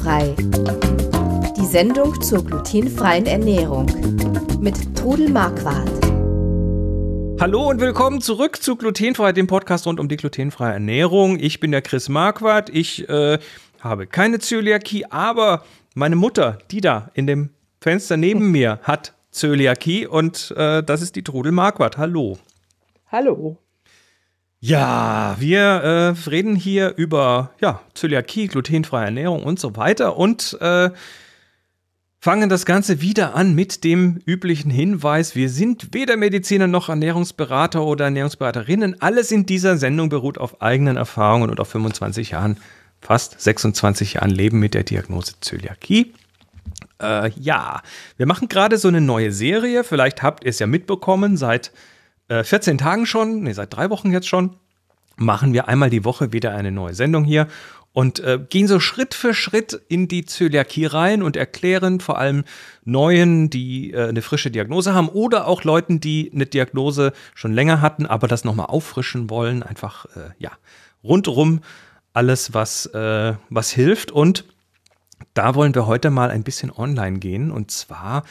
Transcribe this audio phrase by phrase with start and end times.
[0.00, 0.34] Glutenfrei.
[1.56, 3.86] Die Sendung zur glutenfreien Ernährung
[4.60, 5.90] mit Trudel Marquardt.
[7.38, 11.38] Hallo und willkommen zurück zu Glutenfrei, dem Podcast rund um die glutenfreie Ernährung.
[11.38, 12.70] Ich bin der Chris Marquardt.
[12.70, 13.38] Ich äh,
[13.80, 15.64] habe keine Zöliakie, aber
[15.94, 21.14] meine Mutter, die da in dem Fenster neben mir, hat Zöliakie und äh, das ist
[21.16, 21.98] die Trudel Marquardt.
[21.98, 22.38] Hallo.
[23.08, 23.58] Hallo.
[24.62, 30.90] Ja, wir äh, reden hier über ja, Zöliakie, glutenfreie Ernährung und so weiter und äh,
[32.20, 37.82] fangen das Ganze wieder an mit dem üblichen Hinweis, wir sind weder Mediziner noch Ernährungsberater
[37.82, 39.00] oder Ernährungsberaterinnen.
[39.00, 42.58] Alles in dieser Sendung beruht auf eigenen Erfahrungen und auf 25 Jahren,
[43.00, 46.12] fast 26 Jahren Leben mit der Diagnose Zöliakie.
[47.00, 47.80] Äh, ja,
[48.18, 51.72] wir machen gerade so eine neue Serie, vielleicht habt ihr es ja mitbekommen, seit
[52.30, 54.56] 14 äh, Tagen schon, nee, seit drei Wochen jetzt schon,
[55.16, 57.48] machen wir einmal die Woche wieder eine neue Sendung hier
[57.92, 62.44] und äh, gehen so Schritt für Schritt in die Zöliakie rein und erklären vor allem
[62.84, 67.80] Neuen, die äh, eine frische Diagnose haben oder auch Leuten, die eine Diagnose schon länger
[67.80, 69.62] hatten, aber das nochmal auffrischen wollen.
[69.62, 70.52] Einfach, äh, ja,
[71.02, 71.62] rundherum
[72.12, 74.12] alles, was, äh, was hilft.
[74.12, 74.44] Und
[75.34, 78.24] da wollen wir heute mal ein bisschen online gehen und zwar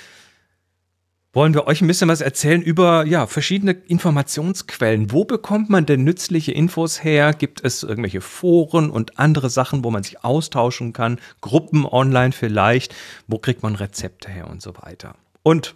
[1.32, 5.12] wollen wir euch ein bisschen was erzählen über ja, verschiedene Informationsquellen.
[5.12, 7.34] Wo bekommt man denn nützliche Infos her?
[7.34, 11.20] Gibt es irgendwelche Foren und andere Sachen, wo man sich austauschen kann?
[11.42, 12.96] Gruppen online vielleicht?
[13.28, 15.16] Wo kriegt man Rezepte her und so weiter?
[15.44, 15.76] Und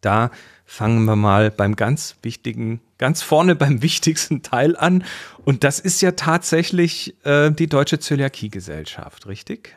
[0.00, 0.30] da
[0.64, 5.04] fangen wir mal beim ganz wichtigen, ganz vorne beim wichtigsten Teil an.
[5.44, 9.76] Und das ist ja tatsächlich äh, die Deutsche Zöliakie-Gesellschaft, richtig?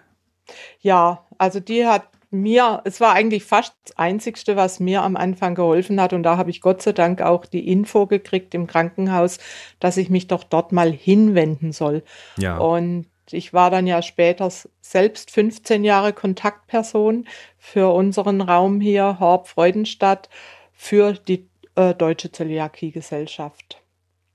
[0.79, 2.07] Ja, also die hat
[2.41, 6.13] mir, es war eigentlich fast das Einzigste, was mir am Anfang geholfen hat.
[6.13, 9.39] Und da habe ich Gott sei Dank auch die Info gekriegt im Krankenhaus,
[9.79, 12.03] dass ich mich doch dort mal hinwenden soll.
[12.37, 12.57] Ja.
[12.57, 14.49] Und ich war dann ja später
[14.81, 17.27] selbst 15 Jahre Kontaktperson
[17.57, 20.29] für unseren Raum hier, Horb Freudenstadt,
[20.71, 23.81] für die äh, Deutsche Zöliakie-Gesellschaft.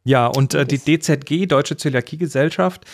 [0.05, 2.85] Ja, und äh, die DZG, Deutsche Zöliakie-Gesellschaft,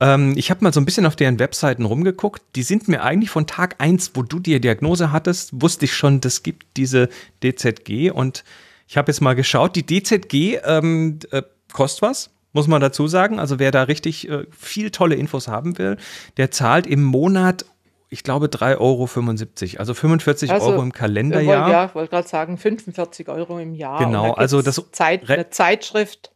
[0.00, 2.42] ähm, ich habe mal so ein bisschen auf deren Webseiten rumgeguckt.
[2.54, 6.20] Die sind mir eigentlich von Tag 1, wo du die Diagnose hattest, wusste ich schon,
[6.20, 7.08] das gibt diese
[7.42, 8.10] DZG.
[8.10, 8.44] Und
[8.86, 11.42] ich habe jetzt mal geschaut, die DZG ähm, äh,
[11.72, 13.40] kostet was, muss man dazu sagen.
[13.40, 15.96] Also wer da richtig äh, viel tolle Infos haben will,
[16.36, 17.64] der zahlt im Monat
[18.10, 21.70] ich glaube 3,75 Euro, also 45 also, Euro im Kalenderjahr.
[21.70, 23.98] Ja, ich wollte gerade sagen 45 Euro im Jahr.
[23.98, 26.30] Genau, also das Zeit, eine Zeitschrift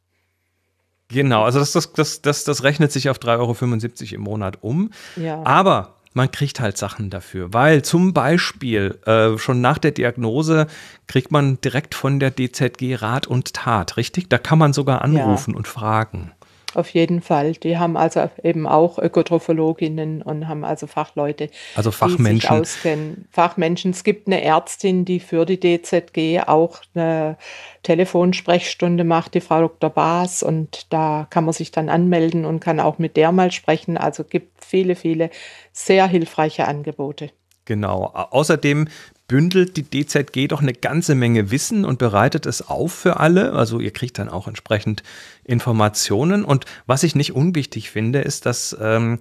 [1.12, 4.90] Genau, also das, das, das, das, das rechnet sich auf 3,75 Euro im Monat um.
[5.16, 5.42] Ja.
[5.44, 10.66] Aber man kriegt halt Sachen dafür, weil zum Beispiel äh, schon nach der Diagnose
[11.06, 14.28] kriegt man direkt von der DZG Rat und Tat, richtig?
[14.28, 15.56] Da kann man sogar anrufen ja.
[15.56, 16.32] und fragen.
[16.74, 17.52] Auf jeden Fall.
[17.52, 22.34] Die haben also eben auch Ökotrophologinnen und haben also Fachleute, also Fachmenschen.
[22.34, 23.28] die sich auskennen.
[23.30, 23.90] Fachmenschen.
[23.90, 27.36] Es gibt eine Ärztin, die für die DZG auch eine
[27.82, 29.90] Telefonsprechstunde macht, die Frau Dr.
[29.90, 30.42] Baas.
[30.42, 33.96] Und da kann man sich dann anmelden und kann auch mit der mal sprechen.
[33.96, 35.30] Also gibt viele, viele
[35.72, 37.30] sehr hilfreiche Angebote.
[37.64, 38.06] Genau.
[38.06, 38.88] Außerdem
[39.32, 43.54] bündelt die DZG doch eine ganze Menge Wissen und bereitet es auf für alle.
[43.54, 45.02] Also ihr kriegt dann auch entsprechend
[45.42, 46.44] Informationen.
[46.44, 49.20] Und was ich nicht unwichtig finde, ist, dass ähm,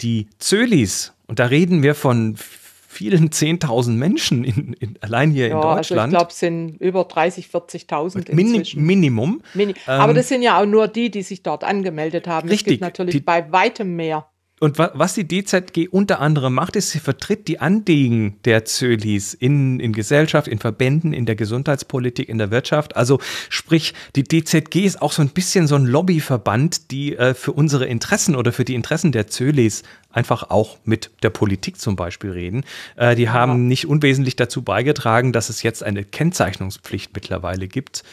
[0.00, 2.34] die Zölis, und da reden wir von
[2.88, 6.00] vielen 10.000 Menschen in, in, allein hier ja, in Deutschland.
[6.00, 9.42] Also ich glaube, es sind über 30.000, 40.000 Min Minimum.
[9.54, 12.48] Mini Aber ähm, das sind ja auch nur die, die sich dort angemeldet haben.
[12.48, 12.66] Richtig.
[12.66, 14.26] Es gibt natürlich die, bei weitem mehr.
[14.62, 19.80] Und was die DZG unter anderem macht, ist, sie vertritt die Anliegen der Zölis in,
[19.80, 22.94] in Gesellschaft, in Verbänden, in der Gesundheitspolitik, in der Wirtschaft.
[22.94, 23.18] Also
[23.48, 27.86] sprich, die DZG ist auch so ein bisschen so ein Lobbyverband, die äh, für unsere
[27.86, 32.62] Interessen oder für die Interessen der Zölis einfach auch mit der Politik zum Beispiel reden.
[32.94, 38.04] Äh, die haben nicht unwesentlich dazu beigetragen, dass es jetzt eine Kennzeichnungspflicht mittlerweile gibt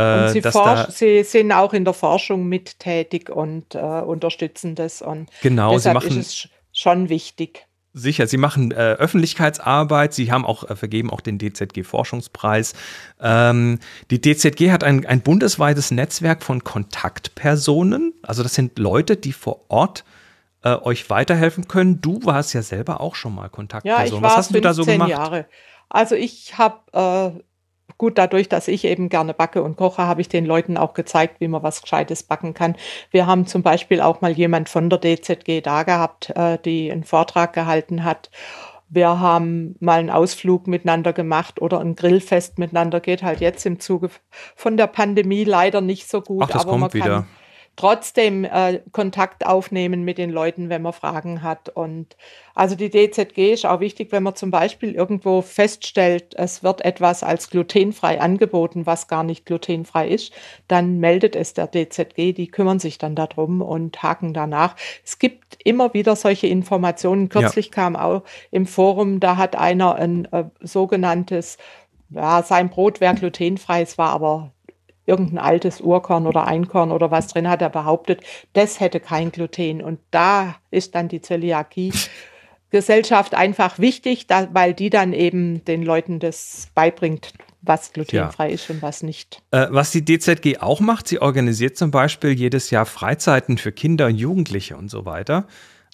[0.00, 5.00] und sie, forsch, sie, sind auch in der Forschung mit tätig und äh, unterstützen das.
[5.00, 7.66] Und genau, sie machen, ist es schon wichtig.
[7.98, 12.74] Sicher, Sie machen äh, Öffentlichkeitsarbeit, Sie haben auch äh, vergeben auch den DZG-Forschungspreis.
[13.22, 13.78] Ähm,
[14.10, 18.12] die DZG hat ein, ein bundesweites Netzwerk von Kontaktpersonen.
[18.20, 20.04] Also das sind Leute, die vor Ort
[20.62, 22.02] äh, euch weiterhelfen können.
[22.02, 23.98] Du warst ja selber auch schon mal Kontaktperson.
[23.98, 25.08] Ja, ich war Was hast du da so gemacht?
[25.08, 25.46] Jahre.
[25.88, 27.42] Also ich habe äh,
[27.98, 31.40] gut, dadurch, dass ich eben gerne backe und koche, habe ich den Leuten auch gezeigt,
[31.40, 32.76] wie man was Gescheites backen kann.
[33.10, 37.04] Wir haben zum Beispiel auch mal jemand von der DZG da gehabt, äh, die einen
[37.04, 38.30] Vortrag gehalten hat.
[38.88, 43.00] Wir haben mal einen Ausflug miteinander gemacht oder ein Grillfest miteinander.
[43.00, 44.10] Geht halt jetzt im Zuge
[44.54, 46.42] von der Pandemie leider nicht so gut.
[46.44, 47.04] Ach, das aber kommt man wieder.
[47.06, 47.26] kann
[47.76, 51.68] trotzdem äh, Kontakt aufnehmen mit den Leuten, wenn man Fragen hat.
[51.68, 52.16] Und
[52.54, 57.22] also die DZG ist auch wichtig, wenn man zum Beispiel irgendwo feststellt, es wird etwas
[57.22, 60.32] als glutenfrei angeboten, was gar nicht glutenfrei ist,
[60.68, 64.74] dann meldet es der DZG, die kümmern sich dann darum und haken danach.
[65.04, 67.28] Es gibt immer wieder solche Informationen.
[67.28, 67.72] Kürzlich ja.
[67.72, 71.58] kam auch im Forum, da hat einer ein äh, sogenanntes
[72.10, 74.52] ja, sein Brot wäre glutenfrei, es war aber
[75.06, 78.20] irgendein altes Urkorn oder Einkorn oder was drin hat er behauptet,
[78.52, 79.80] das hätte kein Gluten.
[79.80, 81.92] Und da ist dann die Zöliakie.
[82.70, 87.32] Gesellschaft einfach wichtig, da, weil die dann eben den Leuten das beibringt,
[87.62, 88.54] was glutenfrei ja.
[88.54, 89.40] ist und was nicht.
[89.52, 94.06] Äh, was die DZG auch macht, sie organisiert zum Beispiel jedes Jahr Freizeiten für Kinder
[94.06, 95.46] und Jugendliche und so weiter.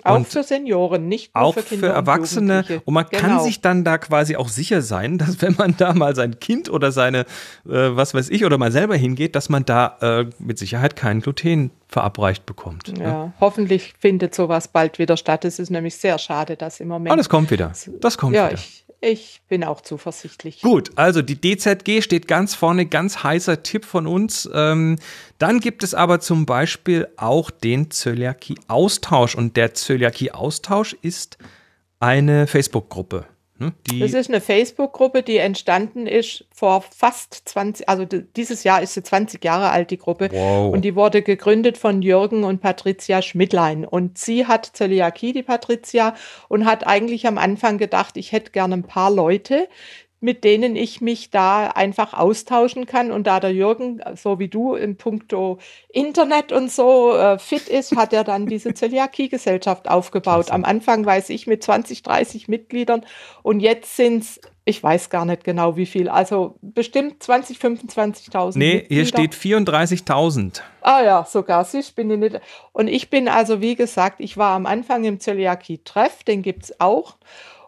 [0.04, 2.64] Auch und für Senioren, nicht nur auch für Kinder für Erwachsene.
[2.68, 3.22] Und, und man genau.
[3.22, 6.68] kann sich dann da quasi auch sicher sein, dass wenn man da mal sein Kind
[6.70, 7.24] oder seine, äh,
[7.66, 11.70] was weiß ich, oder mal selber hingeht, dass man da äh, mit Sicherheit kein Gluten
[11.88, 12.88] verabreicht bekommt.
[12.88, 13.32] Ja, ne?
[13.40, 15.44] hoffentlich findet sowas bald wieder statt.
[15.44, 17.12] Es ist nämlich sehr schade, dass im Moment.
[17.12, 17.72] Alles kommt wieder.
[18.00, 18.54] Das kommt ja, wieder.
[18.54, 20.62] Ich, ich bin auch zuversichtlich.
[20.62, 24.48] Gut, also die DZG steht ganz vorne, ganz heißer Tipp von uns.
[24.54, 24.96] Ähm,
[25.38, 31.36] dann gibt es aber zum Beispiel auch den Zöliakie-Austausch und der Zöliakie-Austausch ist
[31.98, 33.26] eine Facebook-Gruppe.
[33.62, 33.72] Ne?
[34.00, 39.02] das ist eine Facebook-Gruppe, die entstanden ist vor fast 20, also dieses Jahr ist sie
[39.02, 40.28] 20 Jahre alt, die Gruppe.
[40.32, 40.72] Wow.
[40.72, 43.84] Und die wurde gegründet von Jürgen und Patricia Schmidlein.
[43.84, 46.14] Und sie hat Zöliakie, die Patricia,
[46.48, 49.68] und hat eigentlich am Anfang gedacht, ich hätte gerne ein paar Leute,
[50.22, 53.10] mit denen ich mich da einfach austauschen kann.
[53.10, 55.58] Und da der Jürgen, so wie du in puncto
[55.88, 60.50] Internet und so äh, fit ist, hat er dann diese Zöliakie-Gesellschaft aufgebaut.
[60.50, 63.04] Am Anfang weiß ich mit 20, 30 Mitgliedern
[63.42, 66.08] und jetzt sind es ich weiß gar nicht genau wie viel.
[66.08, 68.56] Also bestimmt 20, 25.000.
[68.56, 68.94] Nee, Mitglieder.
[68.94, 70.60] hier steht 34.000.
[70.82, 71.66] Ah ja, sogar.
[71.74, 72.40] Ich bin nicht.
[72.72, 76.80] Und ich bin also, wie gesagt, ich war am Anfang im Zöliakie-Treff, den gibt es
[76.80, 77.16] auch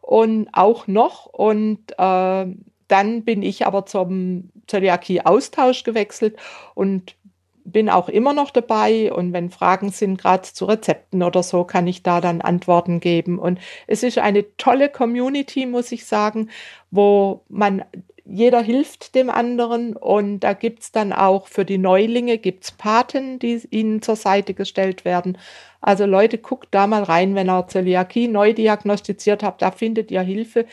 [0.04, 1.26] und auch noch.
[1.26, 2.46] Und äh,
[2.88, 6.36] dann bin ich aber zum Zöliakie-Austausch gewechselt
[6.74, 7.16] und
[7.64, 11.86] bin auch immer noch dabei und wenn Fragen sind, gerade zu Rezepten oder so, kann
[11.86, 13.38] ich da dann Antworten geben.
[13.38, 16.50] Und es ist eine tolle Community, muss ich sagen,
[16.90, 17.82] wo man
[18.24, 23.38] jeder hilft dem anderen und da gibt es dann auch für die Neulinge gibt's Paten,
[23.38, 25.36] die ihnen zur Seite gestellt werden.
[25.80, 30.22] Also Leute, guckt da mal rein, wenn ihr Zöliakie neu diagnostiziert habt, da findet ihr
[30.22, 30.64] Hilfe.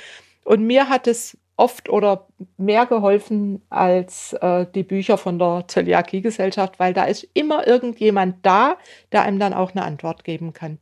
[0.46, 2.28] Und mir hat es oft oder
[2.58, 8.78] mehr geholfen als äh, die Bücher von der Zöliakie-Gesellschaft, weil da ist immer irgendjemand da,
[9.12, 10.80] der einem dann auch eine Antwort geben kann.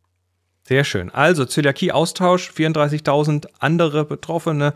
[0.64, 1.10] Sehr schön.
[1.10, 4.74] Also Zöliakie-Austausch, 34.000 andere Betroffene.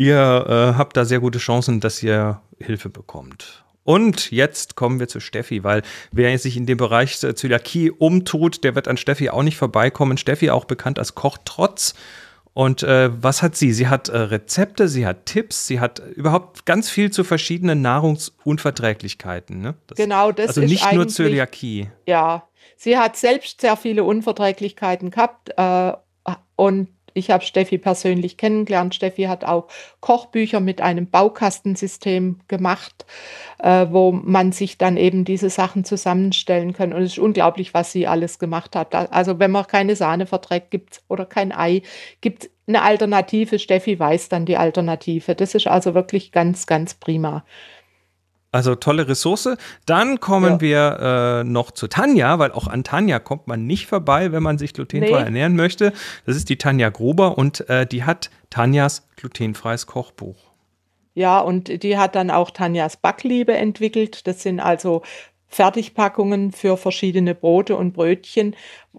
[0.00, 3.66] Ihr äh, habt da sehr gute Chancen, dass ihr Hilfe bekommt.
[3.84, 8.74] Und jetzt kommen wir zu Steffi, weil wer sich in dem Bereich Zöliakie umtut, der
[8.74, 10.16] wird an Steffi auch nicht vorbeikommen.
[10.16, 11.92] Steffi auch bekannt als Kochtrotz.
[12.54, 13.74] Und äh, was hat sie?
[13.74, 19.60] Sie hat äh, Rezepte, sie hat Tipps, sie hat überhaupt ganz viel zu verschiedenen Nahrungsunverträglichkeiten.
[19.60, 19.74] Ne?
[19.86, 21.90] Das, genau, das also ist nicht nur Zöliakie.
[22.06, 25.92] Ja, sie hat selbst sehr viele Unverträglichkeiten gehabt äh,
[26.56, 28.94] und ich habe Steffi persönlich kennengelernt.
[28.94, 29.68] Steffi hat auch
[30.00, 33.06] Kochbücher mit einem Baukastensystem gemacht,
[33.58, 36.92] äh, wo man sich dann eben diese Sachen zusammenstellen kann.
[36.92, 38.94] Und es ist unglaublich, was sie alles gemacht hat.
[38.94, 41.82] Also wenn man keine Sahne verträgt gibt oder kein Ei,
[42.20, 43.58] gibt eine Alternative.
[43.58, 45.34] Steffi weiß dann die Alternative.
[45.34, 47.44] Das ist also wirklich ganz, ganz prima.
[48.52, 49.50] Also tolle Ressource.
[49.86, 50.60] Dann kommen ja.
[50.60, 54.58] wir äh, noch zu Tanja, weil auch an Tanja kommt man nicht vorbei, wenn man
[54.58, 55.24] sich glutenfrei nee.
[55.24, 55.92] ernähren möchte.
[56.26, 60.50] Das ist die Tanja Gruber und äh, die hat Tanjas glutenfreies Kochbuch.
[61.14, 64.26] Ja, und die hat dann auch Tanjas Backliebe entwickelt.
[64.26, 65.02] Das sind also
[65.50, 68.54] Fertigpackungen für verschiedene Brote und Brötchen,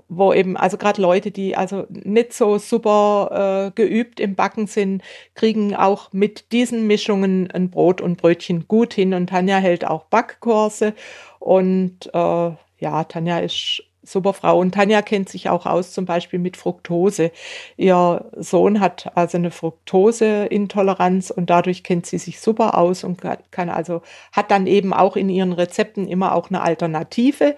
[0.10, 5.02] wo eben, also gerade Leute, die also nicht so super äh, geübt im Backen sind,
[5.34, 9.14] kriegen auch mit diesen Mischungen ein Brot und Brötchen gut hin.
[9.14, 10.94] Und Tanja hält auch Backkurse.
[11.40, 14.60] Und äh, ja, Tanja ist super Frau.
[14.60, 17.32] Und Tanja kennt sich auch aus, zum Beispiel mit Fructose.
[17.78, 23.70] Ihr Sohn hat also eine Fructoseintoleranz und dadurch kennt sie sich super aus und kann
[23.70, 27.56] also, hat dann eben auch in ihren Rezepten immer auch eine Alternative.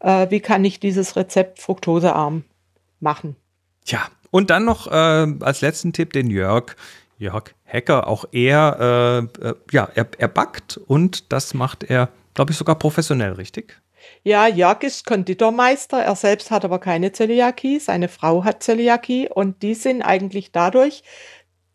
[0.00, 2.44] Äh, wie kann ich dieses Rezept fructosearm
[3.00, 3.36] machen?
[3.84, 6.76] Tja, und dann noch äh, als letzten Tipp den Jörg.
[7.18, 12.52] Jörg Hecker, auch er, äh, äh ja, er, er backt und das macht er, glaube
[12.52, 13.80] ich, sogar professionell, richtig?
[14.22, 16.02] Ja, Jörg ist Konditormeister.
[16.02, 17.78] Er selbst hat aber keine Zöliakie.
[17.78, 21.02] Seine Frau hat Zöliakie und die sind eigentlich dadurch,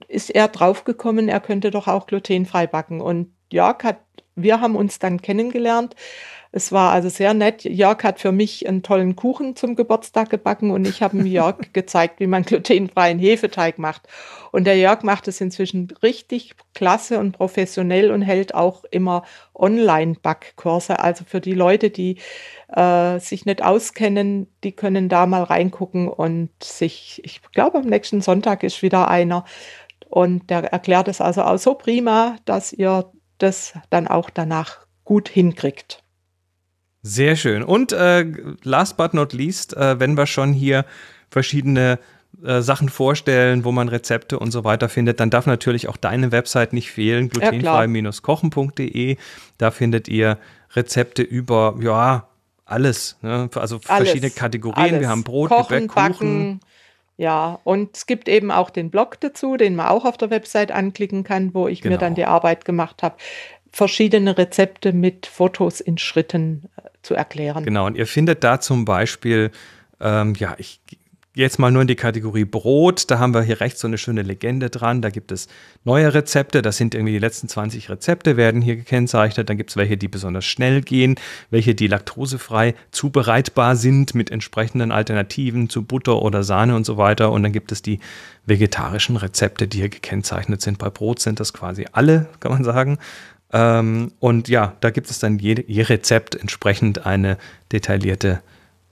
[0.07, 3.01] ist er draufgekommen, er könnte doch auch glutenfrei backen.
[3.01, 3.99] Und Jörg hat,
[4.35, 5.95] wir haben uns dann kennengelernt
[6.51, 7.63] Es war also sehr nett.
[7.63, 11.57] Jörg hat für mich einen tollen Kuchen zum Geburtstag gebacken und ich habe ihm Jörg
[11.73, 14.07] gezeigt, wie man glutenfreien Hefeteig macht.
[14.51, 20.99] Und der Jörg macht es inzwischen richtig klasse und professionell und hält auch immer Online-Backkurse.
[20.99, 22.17] Also für die Leute, die
[22.75, 28.21] äh, sich nicht auskennen, die können da mal reingucken und sich, ich glaube, am nächsten
[28.21, 29.45] Sonntag ist wieder einer.
[30.09, 35.29] Und der erklärt es also auch so prima, dass ihr das dann auch danach gut
[35.29, 36.03] hinkriegt.
[37.01, 37.63] Sehr schön.
[37.63, 38.25] Und äh,
[38.63, 40.85] last but not least, äh, wenn wir schon hier
[41.29, 41.99] verschiedene
[42.43, 46.31] äh, Sachen vorstellen, wo man Rezepte und so weiter findet, dann darf natürlich auch deine
[46.31, 49.17] Website nicht fehlen, glutenfrei-kochen.de.
[49.57, 50.37] Da findet ihr
[50.75, 52.27] Rezepte über, ja,
[52.65, 53.17] alles.
[53.21, 53.49] Ne?
[53.55, 54.83] Also alles, verschiedene Kategorien.
[54.83, 54.99] Alles.
[54.99, 56.11] Wir haben Brot, Kochen, Gebäck, Kuchen.
[56.11, 56.59] Backen.
[57.17, 60.71] Ja, und es gibt eben auch den Blog dazu, den man auch auf der Website
[60.71, 61.95] anklicken kann, wo ich genau.
[61.95, 63.17] mir dann die Arbeit gemacht habe
[63.71, 67.63] verschiedene Rezepte mit Fotos in Schritten äh, zu erklären.
[67.63, 69.51] Genau, und ihr findet da zum Beispiel,
[69.99, 70.79] ähm, ja, ich
[71.39, 73.09] jetzt mal nur in die Kategorie Brot.
[73.09, 75.01] Da haben wir hier rechts so eine schöne Legende dran.
[75.01, 75.47] Da gibt es
[75.83, 76.61] neue Rezepte.
[76.61, 79.49] Das sind irgendwie die letzten 20 Rezepte, werden hier gekennzeichnet.
[79.49, 81.15] Dann gibt es welche, die besonders schnell gehen,
[81.49, 87.31] welche, die laktosefrei zubereitbar sind mit entsprechenden Alternativen zu Butter oder Sahne und so weiter.
[87.31, 87.99] Und dann gibt es die
[88.45, 90.77] vegetarischen Rezepte, die hier gekennzeichnet sind.
[90.77, 92.97] Bei Brot sind das quasi alle, kann man sagen.
[93.51, 97.37] Ähm, und ja, da gibt es dann je, je Rezept entsprechend eine
[97.71, 98.41] detaillierte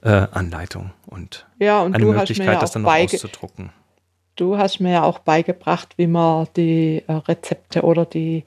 [0.01, 3.71] äh, Anleitung und, ja, und eine Möglichkeit, ja das dann noch auszudrucken.
[4.35, 8.45] Du hast mir ja auch beigebracht, wie man die äh, Rezepte oder die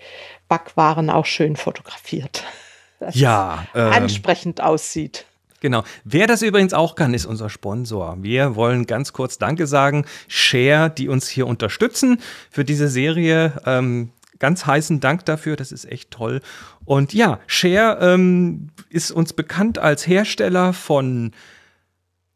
[0.49, 2.45] Backwaren auch schön fotografiert.
[3.01, 3.67] Dass ja.
[3.75, 5.25] Ähm, ansprechend aussieht.
[5.61, 5.85] Genau.
[6.05, 8.17] Wer das übrigens auch kann, ist unser Sponsor.
[8.21, 10.07] Wir wollen ganz kurz Danke sagen.
[10.29, 13.61] Share, die uns hier unterstützen für diese Serie.
[13.67, 14.11] Ähm,
[14.41, 16.41] ganz heißen Dank dafür, das ist echt toll.
[16.85, 21.33] Und ja, Share ähm, ist uns bekannt als Hersteller von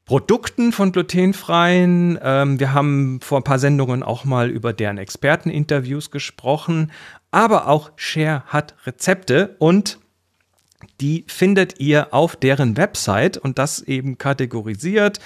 [0.05, 2.19] Produkten von glutenfreien.
[2.23, 6.93] Ähm, wir haben vor ein paar Sendungen auch mal über deren Experteninterviews gesprochen.
[7.31, 9.99] Aber auch Share hat Rezepte und
[11.01, 15.21] die findet ihr auf deren Website und das eben kategorisiert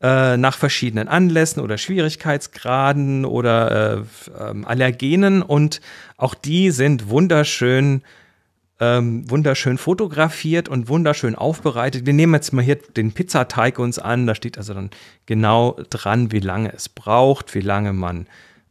[0.00, 5.80] äh, nach verschiedenen Anlässen oder Schwierigkeitsgraden oder äh, ähm, Allergenen und
[6.16, 8.02] auch die sind wunderschön
[8.80, 12.06] ähm, wunderschön fotografiert und wunderschön aufbereitet.
[12.06, 14.26] Wir nehmen jetzt mal hier den Pizzateig uns an.
[14.26, 14.90] Da steht also dann
[15.26, 18.26] genau dran, wie lange es braucht, wie lange man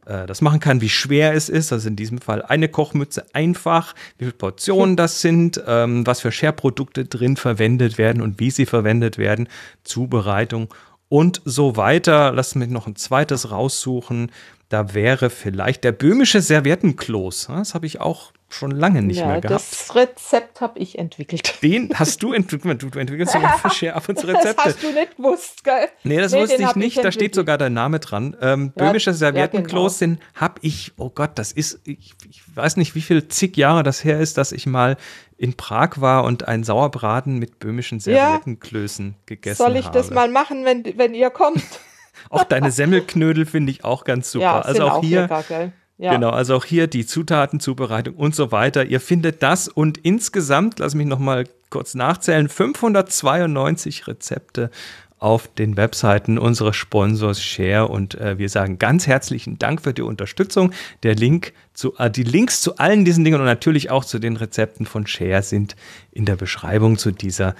[0.06, 1.72] äh, das machen kann, wie schwer es ist.
[1.72, 6.32] Also in diesem Fall eine Kochmütze einfach, wie viele Portionen das sind, ähm, was für
[6.32, 9.48] Scherprodukte drin verwendet werden und wie sie verwendet werden,
[9.84, 10.74] Zubereitung
[11.10, 12.32] und so weiter.
[12.32, 14.32] Lass mich noch ein zweites raussuchen.
[14.70, 17.48] Da wäre vielleicht der böhmische Serviettenkloß.
[17.48, 19.60] Das habe ich auch schon lange nicht ja, mehr gehabt.
[19.60, 21.58] Das Rezept habe ich entwickelt.
[21.62, 22.82] Den hast du entwickelt.
[22.82, 24.54] Du, du entwickelst sogar Share ab und zu Rezepte.
[24.56, 25.88] Das hast du nicht gewusst, gell?
[26.02, 26.96] Nee, das nee, wusste ich nicht.
[26.96, 28.36] Ich da steht sogar dein Name dran.
[28.40, 30.20] Ähm, ja, böhmischer Serviettenkloß, ja, genau.
[30.34, 34.04] habe ich, oh Gott, das ist, ich, ich weiß nicht, wie viel zig Jahre das
[34.04, 34.96] her ist, dass ich mal
[35.36, 39.72] in Prag war und einen Sauerbraten mit böhmischen Serviettenklößen gegessen habe.
[39.72, 39.98] Soll ich habe.
[39.98, 41.62] das mal machen, wenn, wenn ihr kommt?
[42.30, 44.44] auch deine Semmelknödel finde ich auch ganz super.
[44.44, 45.22] Ja, also auch, auch hier.
[45.22, 46.14] Lecker, ja.
[46.14, 48.86] Genau, also auch hier die Zutatenzubereitung und so weiter.
[48.86, 54.70] Ihr findet das und insgesamt, lass mich noch mal kurz nachzählen, 592 Rezepte
[55.18, 60.00] auf den Webseiten unseres Sponsors Share und äh, wir sagen ganz herzlichen Dank für die
[60.00, 60.72] Unterstützung.
[61.02, 64.38] Der Link zu, äh, die Links zu allen diesen Dingen und natürlich auch zu den
[64.38, 65.76] Rezepten von Share sind
[66.12, 67.54] in der Beschreibung zu dieser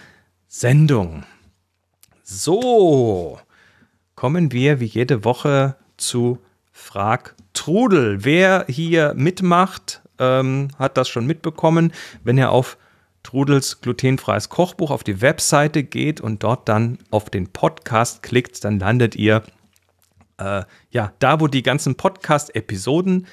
[0.49, 1.25] Sendung.
[2.23, 3.39] So,
[4.15, 6.39] kommen wir wie jede Woche zu
[6.73, 8.25] Frag Trudel.
[8.25, 11.93] Wer hier mitmacht, ähm, hat das schon mitbekommen.
[12.25, 12.79] Wenn er auf
[13.23, 18.79] Trudels glutenfreies Kochbuch auf die Webseite geht und dort dann auf den Podcast klickt, dann
[18.79, 19.43] landet ihr
[20.39, 23.27] äh, ja da, wo die ganzen Podcast-Episoden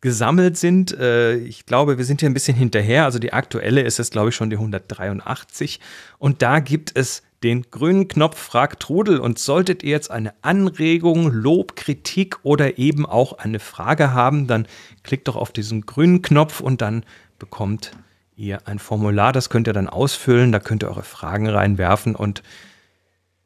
[0.00, 0.96] gesammelt sind.
[0.96, 3.04] Äh, ich glaube, wir sind hier ein bisschen hinterher.
[3.04, 5.80] Also die aktuelle ist es, glaube ich, schon die 183.
[6.18, 9.18] Und da gibt es den grünen Knopf Frag Trudel.
[9.18, 14.66] Und solltet ihr jetzt eine Anregung, Lob, Kritik oder eben auch eine Frage haben, dann
[15.02, 17.04] klickt doch auf diesen grünen Knopf und dann
[17.38, 17.92] bekommt
[18.36, 22.42] ihr ein Formular, das könnt ihr dann ausfüllen, da könnt ihr eure Fragen reinwerfen und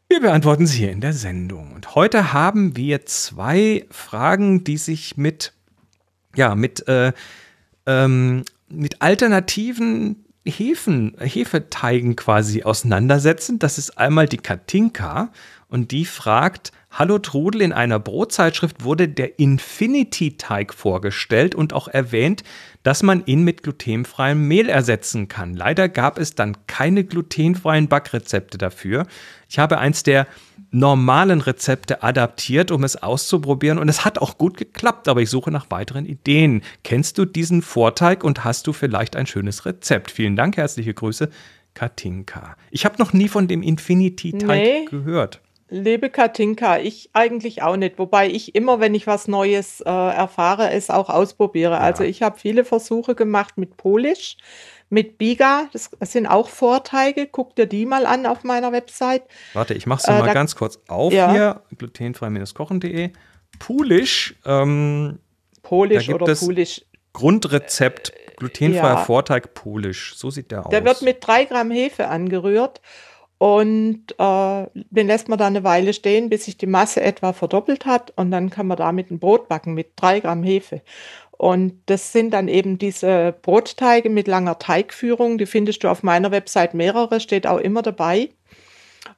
[0.09, 1.73] wir beantworten sie hier in der Sendung.
[1.73, 5.53] Und heute haben wir zwei Fragen, die sich mit,
[6.37, 7.13] ja, mit, äh,
[7.87, 13.59] ähm, mit alternativen Hefen, Hefeteigen quasi auseinandersetzen.
[13.59, 15.31] Das ist einmal die Katinka
[15.69, 22.43] und die fragt, Hallo Trudel, in einer Brotzeitschrift wurde der Infinity-Teig vorgestellt und auch erwähnt,
[22.85, 25.53] dass man ihn mit glutenfreiem Mehl ersetzen kann.
[25.53, 29.07] Leider gab es dann keine glutenfreien Backrezepte dafür.
[29.47, 30.27] Ich habe eins der
[30.71, 35.51] normalen Rezepte adaptiert, um es auszuprobieren und es hat auch gut geklappt, aber ich suche
[35.51, 36.63] nach weiteren Ideen.
[36.83, 40.11] Kennst du diesen Vorteig und hast du vielleicht ein schönes Rezept?
[40.11, 41.29] Vielen Dank, herzliche Grüße,
[41.75, 42.57] Katinka.
[42.71, 44.85] Ich habe noch nie von dem Infinity-Teig nee.
[44.87, 45.43] gehört.
[45.69, 47.99] Liebe Katinka, ich eigentlich auch nicht.
[47.99, 51.75] Wobei ich immer, wenn ich was Neues äh, erfahre, es auch ausprobiere.
[51.75, 51.81] Ja.
[51.81, 54.37] Also ich habe viele Versuche gemacht mit Polish,
[54.91, 55.69] mit Biga.
[55.73, 57.27] Das, sind auch Vorteige.
[57.27, 59.25] Guck dir die mal an auf meiner Website.
[59.55, 61.33] Warte, ich mache es äh, mal da, ganz kurz auf ja.
[61.33, 61.63] hier.
[61.77, 63.11] glutenfrei-kochen.de.
[63.59, 64.37] Polish.
[64.45, 65.19] Ähm,
[65.63, 66.85] Polish oder Polish.
[67.13, 69.05] Grundrezept glutenfreier ja.
[69.05, 70.15] Vorteig Polish.
[70.17, 70.71] So sieht der aus.
[70.71, 72.81] Der wird mit drei Gramm Hefe angerührt
[73.39, 77.85] und äh, den lässt man da eine Weile stehen, bis sich die Masse etwa verdoppelt
[77.85, 78.13] hat.
[78.17, 80.81] Und dann kann man damit ein Brot backen mit drei Gramm Hefe.
[81.33, 85.37] Und das sind dann eben diese Brotteige mit langer Teigführung.
[85.37, 88.31] Die findest du auf meiner Website mehrere, steht auch immer dabei.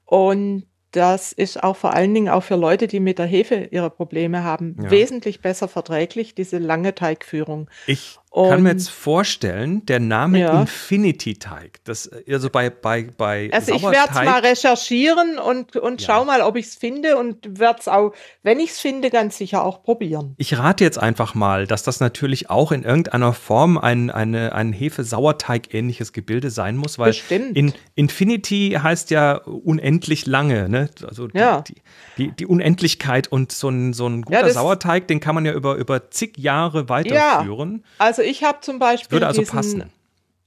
[0.05, 3.91] Und das ist auch vor allen Dingen auch für Leute, die mit der Hefe ihre
[3.91, 4.91] Probleme haben, ja.
[4.91, 7.69] wesentlich besser verträglich, diese lange Teigführung.
[7.87, 10.61] Ich und, kann mir jetzt vorstellen, der Name ja.
[10.61, 16.07] Infinity-Teig, das also bei bei bei Also ich werde es mal recherchieren und und ja.
[16.07, 19.39] schau mal, ob ich es finde und werde es auch, wenn ich es finde, ganz
[19.39, 20.35] sicher auch probieren.
[20.37, 24.73] Ich rate jetzt einfach mal, dass das natürlich auch in irgendeiner Form ein eine ein
[24.73, 27.57] Hefe-Sauerteig ähnliches Gebilde sein muss, weil Bestimmt.
[27.57, 30.91] in Infinity heißt ja unendlich lange, ne?
[31.07, 31.63] Also die, ja.
[31.63, 31.75] die,
[32.19, 35.77] die, die, Unendlichkeit und so ein so ein guter Sauerteig, den kann man ja über
[35.77, 37.85] über zig Jahre weiterführen.
[37.99, 39.93] Also also ich habe zum Beispiel Würde also diesen, passen.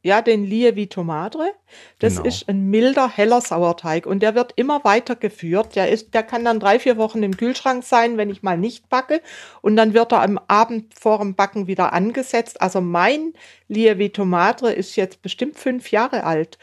[0.03, 1.51] Ja, den Lievito Madre.
[1.99, 2.27] Das genau.
[2.27, 5.75] ist ein milder, heller Sauerteig und der wird immer weitergeführt.
[5.75, 8.89] Der, ist, der kann dann drei, vier Wochen im Kühlschrank sein, wenn ich mal nicht
[8.89, 9.21] backe.
[9.61, 12.61] Und dann wird er am Abend vor dem Backen wieder angesetzt.
[12.61, 13.33] Also mein
[13.67, 16.57] Lievito Madre ist jetzt bestimmt fünf Jahre alt.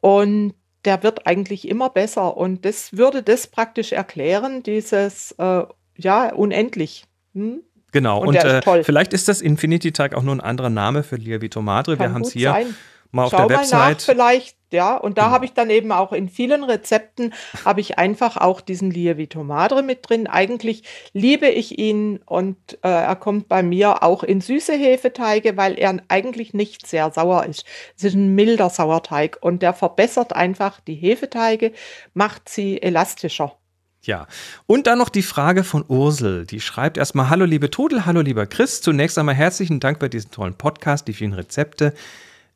[0.00, 0.54] Und
[0.86, 2.36] der wird eigentlich immer besser.
[2.36, 5.64] Und das würde das praktisch erklären, dieses, äh,
[5.98, 7.04] ja, unendlich.
[7.34, 7.62] Hm?
[7.92, 11.60] Genau, und, und äh, vielleicht ist das Infinity-Tag auch nur ein anderer Name für Lievito
[11.62, 11.98] Madre.
[11.98, 12.76] Wir haben es hier sein.
[13.10, 13.72] mal auf Schau der Website.
[13.72, 15.34] Mal nach vielleicht, ja, und da genau.
[15.34, 19.82] habe ich dann eben auch in vielen Rezepten habe ich einfach auch diesen Lievito Madre
[19.82, 20.28] mit drin.
[20.28, 25.78] Eigentlich liebe ich ihn und äh, er kommt bei mir auch in süße Hefeteige, weil
[25.78, 27.64] er eigentlich nicht sehr sauer ist.
[27.96, 31.72] Es ist ein milder Sauerteig und der verbessert einfach die Hefeteige,
[32.14, 33.56] macht sie elastischer.
[34.02, 34.26] Ja,
[34.66, 36.46] und dann noch die Frage von Ursel.
[36.46, 38.80] Die schreibt erstmal: Hallo, liebe Todel, hallo, lieber Chris.
[38.80, 41.92] Zunächst einmal herzlichen Dank bei diesem tollen Podcast, die vielen Rezepte,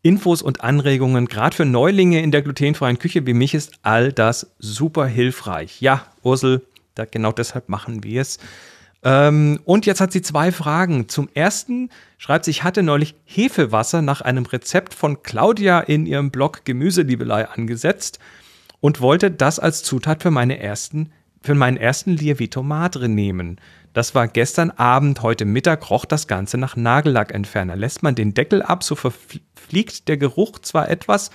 [0.00, 1.26] Infos und Anregungen.
[1.26, 5.82] Gerade für Neulinge in der glutenfreien Küche wie mich ist all das super hilfreich.
[5.82, 8.38] Ja, Ursel, da, genau deshalb machen wir es.
[9.02, 11.10] Ähm, und jetzt hat sie zwei Fragen.
[11.10, 16.30] Zum ersten schreibt sie, ich hatte neulich Hefewasser nach einem Rezept von Claudia in ihrem
[16.30, 18.18] Blog Gemüseliebelei angesetzt
[18.80, 21.12] und wollte das als Zutat für meine ersten
[21.44, 23.60] für meinen ersten Lievito Madre nehmen.
[23.92, 27.76] Das war gestern Abend, heute Mittag roch das Ganze nach Nagellackentferner.
[27.76, 31.30] Lässt man den Deckel ab, so verfliegt der Geruch zwar etwas,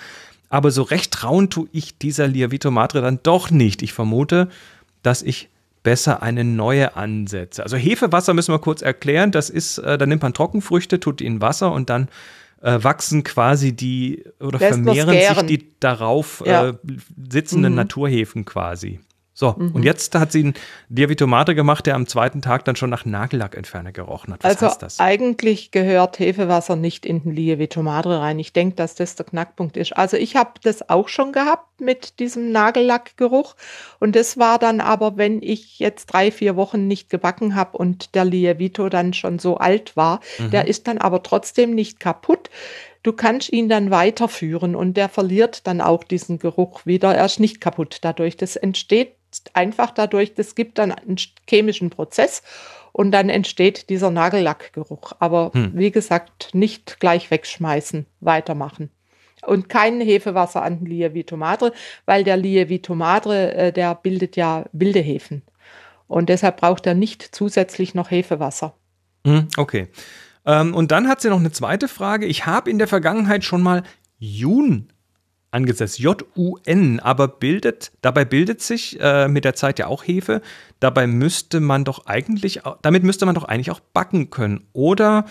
[0.49, 3.83] aber so recht trauen tue ich dieser Lievito Madre dann doch nicht.
[3.83, 4.49] Ich vermute,
[5.03, 5.49] dass ich
[5.83, 7.61] besser eine neue ansetze.
[7.61, 9.31] Also Hefewasser müssen wir kurz erklären.
[9.31, 12.09] Das ist, äh, da nimmt man Trockenfrüchte, tut die in Wasser und dann
[12.63, 16.69] äh, wachsen quasi die oder Lässt vermehren sich die darauf ja.
[16.69, 16.73] äh,
[17.29, 17.77] sitzenden mhm.
[17.77, 18.99] Naturhefen quasi.
[19.39, 19.71] So, mhm.
[19.71, 20.53] und jetzt hat sie einen
[20.89, 24.43] Diavitomate gemacht, der am zweiten Tag dann schon nach Nagellackentferner gerochen hat.
[24.43, 24.99] Was also heißt das?
[24.99, 28.37] eigentlich gehört Hefewasser nicht in den Lievitomadre rein.
[28.37, 29.95] Ich denke, dass das der Knackpunkt ist.
[29.95, 33.55] Also ich habe das auch schon gehabt mit diesem Nagellackgeruch.
[34.01, 38.15] Und das war dann aber, wenn ich jetzt drei, vier Wochen nicht gebacken habe und
[38.15, 40.51] der Lievito dann schon so alt war, mhm.
[40.51, 42.49] der ist dann aber trotzdem nicht kaputt.
[43.03, 47.15] Du kannst ihn dann weiterführen und der verliert dann auch diesen Geruch wieder.
[47.15, 48.35] Er ist nicht kaputt dadurch.
[48.35, 49.15] Das entsteht
[49.53, 52.41] einfach dadurch, das gibt dann einen chemischen Prozess
[52.91, 55.13] und dann entsteht dieser Nagellackgeruch.
[55.19, 55.71] Aber hm.
[55.73, 58.91] wie gesagt, nicht gleich wegschmeißen, weitermachen.
[59.45, 61.71] Und kein Hefewasser an den Lievito Madre,
[62.05, 65.43] weil der Lievito Madre, äh, der bildet ja wilde Hefen.
[66.07, 68.73] Und deshalb braucht er nicht zusätzlich noch Hefewasser.
[69.25, 69.87] Hm, okay.
[70.45, 72.25] Ähm, und dann hat sie noch eine zweite Frage.
[72.25, 73.83] Ich habe in der Vergangenheit schon mal
[74.17, 74.89] Jun
[75.51, 75.99] angesetzt.
[75.99, 80.41] J-U-N, aber bildet, dabei bildet sich äh, mit der Zeit ja auch Hefe.
[80.79, 84.67] Dabei müsste man doch eigentlich, damit müsste man doch eigentlich auch backen können.
[84.73, 85.25] Oder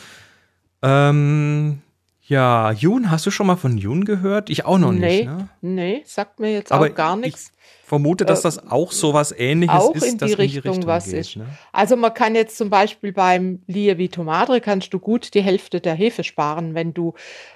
[0.83, 1.81] ähm,
[2.29, 4.51] Ja, Jun, hast du schon mal von Jun gehört?
[4.51, 5.25] Ich auch noch nee, nicht.
[5.25, 5.49] Ne?
[5.62, 7.53] Nee, sagt mir jetzt Aber auch gar nichts.
[7.55, 10.62] Ich vermute, dass das auch so was ähnliches auch ist, in die dass in Richtung,
[10.62, 11.37] die Richtung was geht, ist.
[11.37, 11.47] Ne?
[11.73, 15.95] Also man kann jetzt zum Beispiel beim Lievito Madre kannst du gut die Hälfte der
[15.95, 17.14] Hefe sparen, wenn du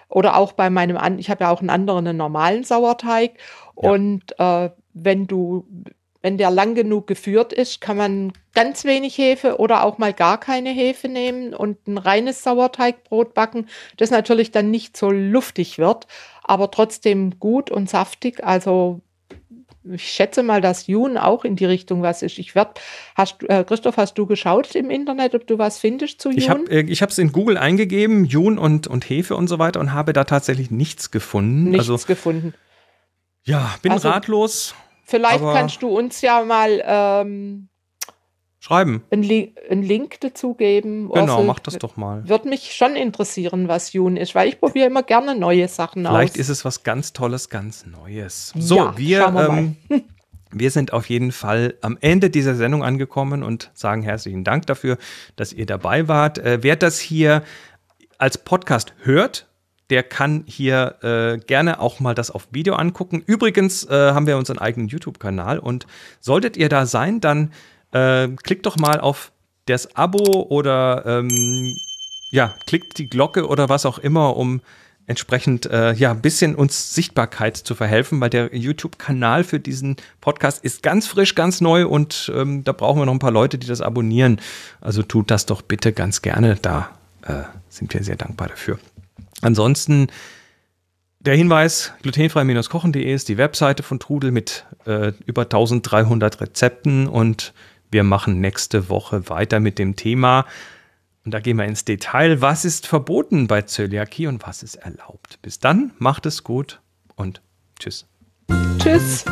[0.09, 3.33] oder auch bei meinem ich habe ja auch einen anderen einen normalen Sauerteig
[3.81, 3.91] Ja.
[3.91, 5.67] und äh, wenn du
[6.23, 10.39] wenn der lang genug geführt ist, kann man ganz wenig Hefe oder auch mal gar
[10.39, 16.07] keine Hefe nehmen und ein reines Sauerteigbrot backen, das natürlich dann nicht so luftig wird,
[16.45, 18.45] aber trotzdem gut und saftig.
[18.45, 19.01] Also
[19.85, 22.39] ich schätze mal, dass Jun auch in die Richtung was ist.
[22.39, 22.75] Ich werde,
[23.17, 26.39] hast, äh, Christoph, hast du geschaut im Internet, ob du was findest zu Jun?
[26.39, 29.81] Ich habe äh, ich es in Google eingegeben, Jun und, und Hefe und so weiter
[29.81, 31.71] und habe da tatsächlich nichts gefunden.
[31.71, 32.55] nichts also gefunden.
[33.45, 34.75] ja, bin Also- ratlos.
[35.05, 37.69] Vielleicht aber- kannst du uns ja mal ähm,
[38.61, 39.03] Schreiben.
[39.11, 41.11] einen, Li einen Link dazu geben.
[41.13, 41.47] Genau, Ursel.
[41.47, 42.29] mach das doch mal.
[42.29, 46.35] Würde mich schon interessieren, was Jun ist, weil ich probiere immer gerne neue Sachen Vielleicht
[46.35, 46.39] aus.
[46.41, 48.53] ist es was ganz Tolles, ganz Neues.
[48.57, 49.77] So, Ja, wir, ähm,
[50.53, 54.97] wir sind auf jeden Fall am Ende dieser Sendung angekommen und sagen herzlichen Dank dafür,
[55.35, 56.39] dass ihr dabei wart.
[56.39, 57.43] Äh, wer das hier
[58.19, 59.49] als Podcast hört,
[59.93, 63.23] der kann hier äh, gerne auch mal das auf Video angucken.
[63.27, 65.87] Übrigens äh, haben wir unseren eigenen YouTube-Kanal und
[66.19, 67.53] solltet ihr da sein, dann
[67.93, 69.33] äh, klickt doch mal auf
[69.67, 71.77] das Abo oder ähm,
[72.31, 74.63] ja, klickt die Glocke oder was auch immer, um
[75.07, 80.65] entsprechend äh, ja ein bisschen uns Sichtbarkeit zu verhelfen, weil der YouTube-Kanal für diesen Podcast
[80.65, 83.67] ist ganz frisch, ganz neu und ähm, da brauchen wir noch ein paar Leute, die
[83.67, 84.41] das abonnieren.
[84.81, 86.57] Also tut das doch bitte ganz gerne.
[86.63, 86.89] Da
[87.27, 88.79] äh, sind wir sehr dankbar dafür.
[89.43, 90.09] Ansonsten
[91.21, 97.53] der Hinweis, glutenfrei-kochen.de ist die Webseite von Trudel mit äh, über 1300 Rezepten und
[97.93, 100.47] wir machen nächste Woche weiter mit dem Thema.
[101.25, 102.41] Und da gehen wir ins Detail.
[102.41, 105.39] Was ist verboten bei Zöliakie und was ist erlaubt?
[105.43, 106.81] Bis dann, macht es gut
[107.15, 107.41] und
[107.79, 108.07] tschüss.
[108.79, 109.25] Tschüss.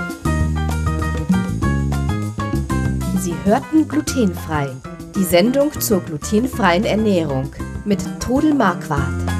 [3.18, 4.70] Sie hörten glutenfrei.
[5.16, 7.52] Die Sendung zur glutenfreien Ernährung
[7.84, 9.39] mit Todel Marquardt.